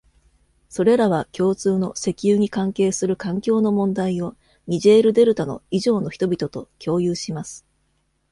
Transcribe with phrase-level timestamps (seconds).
[0.67, 4.35] それらは共通の石油に関係する環境の問題を
[4.65, 7.67] ニジェールデルタのイジョーの人々と共有します。